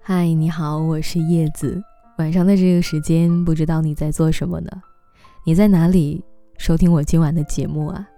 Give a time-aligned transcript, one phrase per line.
[0.00, 1.82] 嗨，你好，我是叶子。
[2.18, 4.70] 晚上的这个时间，不知道你在做什么呢？
[5.44, 6.24] 你在哪里
[6.58, 8.08] 收听我今晚的节目啊？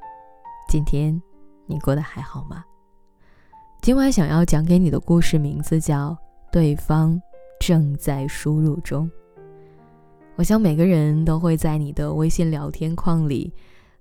[0.68, 1.20] 今天
[1.66, 2.64] 你过得还好吗？
[3.80, 6.10] 今晚想要讲给你的故事名字叫
[6.52, 7.20] 《对方
[7.58, 9.06] 正在输入中》。
[10.36, 13.52] 我想每个人都会在你的微信聊天框里，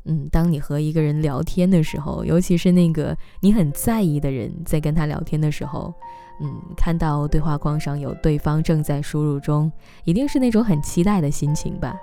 [0.07, 5.93] 嗯，当你和一个人聊天的时候，尤其是那个你很在意的人，在跟他聊天的时候。
[6.39, 9.71] 嗯，看到对话框上有对方正在输入中，
[10.03, 11.95] 一定是那种很期待的心情吧。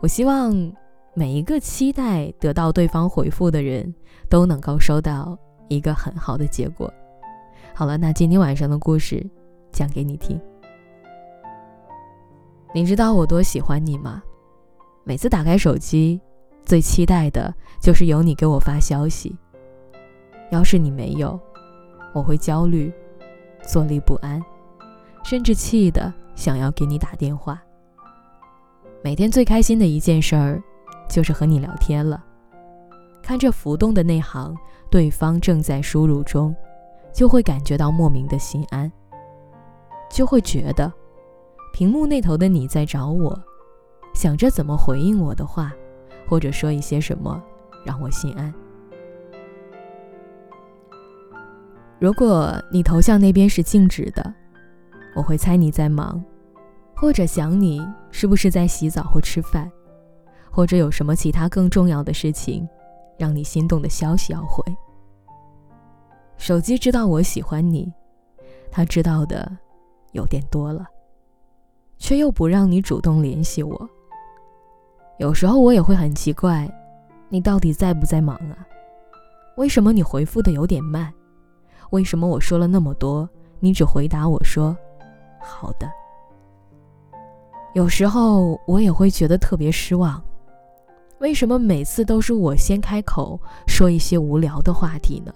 [0.00, 0.54] 我希望
[1.12, 3.94] 每一个期待得到对方回复的人
[4.30, 5.38] 都能够收到
[5.68, 6.90] 一个很好的结果。
[7.74, 9.22] 好了，那今天晚上的故事
[9.70, 10.40] 讲给你听。
[12.72, 14.22] 你知道我多喜欢你吗？
[15.04, 16.18] 每次打开手机，
[16.70, 19.36] 最期待的就是有你给我发消息。
[20.52, 21.36] 要是你没有，
[22.12, 22.92] 我会焦虑。
[23.66, 24.40] 坐立不安，
[25.24, 27.60] 甚至气得想要给你打电话。
[29.02, 30.62] 每天最开心的一件事儿，
[31.08, 32.24] 就是和你聊天了。
[33.20, 34.56] 看着浮动的那行
[34.88, 36.54] “对方正在输入中”，
[37.12, 38.90] 就会感觉到莫名的心安，
[40.08, 40.92] 就会觉得
[41.72, 43.36] 屏幕那头的你在找我，
[44.14, 45.72] 想着怎么回应我的话，
[46.30, 47.42] 或者说一些什么
[47.84, 48.54] 让我心安。
[51.98, 54.32] 如果你头像那边是静止的，
[55.16, 56.24] 我会猜你在忙，
[56.94, 59.68] 或者想你是不是在洗澡或吃饭，
[60.52, 62.66] 或者有什么其他更重要的事情，
[63.18, 64.62] 让你心动的消息要回。
[66.38, 67.92] 手机知道我喜欢你，
[68.70, 69.50] 他知道的
[70.12, 70.86] 有点多了，
[71.98, 73.90] 却又不让你主动联系我。
[75.20, 76.66] 有时候我也会很奇怪，
[77.28, 78.56] 你到底在不在忙啊？
[79.58, 81.12] 为什么你回复的有点慢？
[81.90, 84.74] 为什么我说了那么多，你只回答我说
[85.38, 85.86] “好的”？
[87.74, 90.24] 有时候我也会觉得特别失望，
[91.18, 95.30] 为什么每次都是我先开口说一些无聊的话题呢？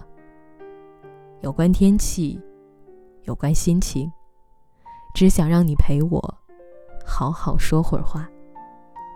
[1.43, 2.41] 有关天气，
[3.25, 4.11] 有关心情，
[5.15, 6.35] 只想让你陪我
[7.05, 8.27] 好好说会儿话。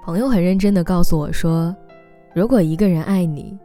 [0.02, 1.74] 朋友很认真的告诉我说，
[2.34, 3.56] 如果一个人爱你，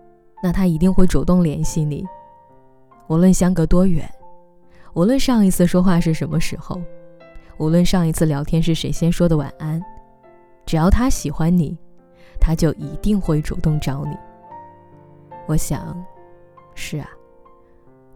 [0.42, 2.06] 那他一定会主动联系你。
[3.08, 4.10] 无论相隔多远，
[4.94, 6.82] 无论上一次说话是什么时候，
[7.58, 9.82] 无论上一次聊天是谁先说的晚安，
[10.66, 11.78] 只要他喜欢你，
[12.40, 14.18] 他就一定会主动找你。
[15.46, 15.96] 我想，
[16.76, 17.08] 是啊，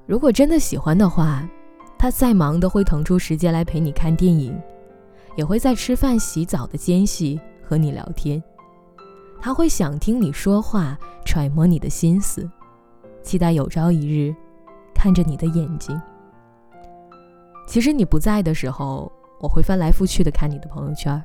[0.06, 1.48] 如果真的喜欢的话，
[1.98, 4.58] 他再忙都会腾出时间来陪你看电影，
[5.36, 8.42] 也会在吃饭、洗澡的间隙和你聊天。
[9.42, 12.50] 他会想听你说话，揣摩你的心思，
[13.22, 14.34] 期待有朝一日。
[15.00, 16.02] 看着你的眼睛，
[17.68, 21.24] 其实你不在的时候，我会翻来覆去的看你的朋友圈，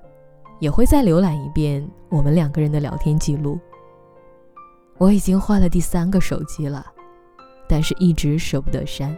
[0.60, 3.58] 也会再浏览一遍我们两个人的聊天记录。
[4.98, 6.84] 我已经换了第三个手机了，
[7.66, 9.16] 但是一直舍不得删，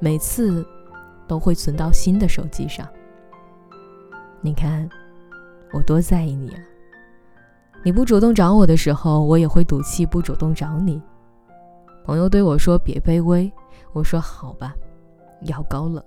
[0.00, 0.66] 每次
[1.28, 2.88] 都会存到新的手机上。
[4.40, 4.88] 你看，
[5.72, 6.60] 我多在意你啊！
[7.82, 11.00] 你不主动找我的时候，我也会赌气不主动找你。
[12.04, 13.50] 朋友对我说：“别卑微。”
[13.92, 14.74] 我说：“好吧，
[15.42, 16.02] 要高冷。”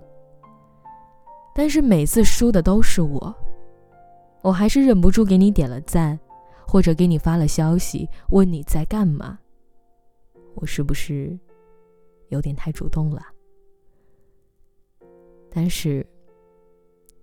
[1.54, 3.34] 但是每次输的都是我，
[4.42, 6.18] 我还是忍不住给你点了赞，
[6.66, 9.38] 或者给你发了消息，问你在干嘛。
[10.54, 11.38] 我是不是
[12.28, 13.22] 有点太主动了？
[15.50, 16.06] 但是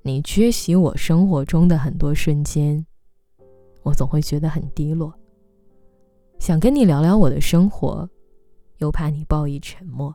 [0.06, 2.86] 你缺席我生活中的很多瞬间，
[3.84, 5.14] 我总会觉得很低落，
[6.40, 8.08] 想跟你聊聊我的生活。
[8.80, 10.14] 又怕你报以沉默。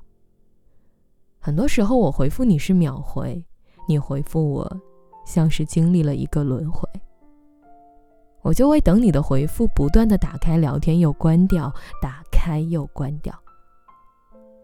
[1.38, 3.42] 很多时候我回复你是秒回，
[3.88, 4.80] 你回复我
[5.24, 6.86] 像是经历了一个轮回。
[8.42, 11.72] 我就会等你的回复，不断的打开聊天又关掉，
[12.02, 13.34] 打开又关掉。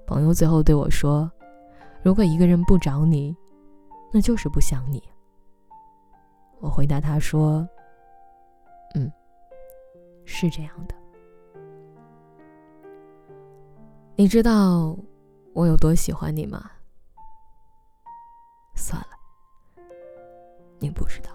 [0.07, 1.33] 朋友最后对我说
[2.05, 3.35] ：“如果一个人不找你，
[4.13, 5.03] 那就是不想你。”
[6.65, 7.69] 我回答他说
[8.97, 9.13] ：“嗯，
[10.25, 10.95] 是这样的。”
[14.17, 14.97] 你知道
[15.53, 16.71] 我有多喜欢你吗？
[18.75, 19.09] 算了，
[20.79, 21.34] 你不知道。